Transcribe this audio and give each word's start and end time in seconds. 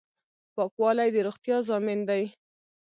پاکوالی 0.55 1.09
د 1.13 1.17
روغتیا 1.27 1.57
ضامن 1.69 1.99
دی. 2.09 2.23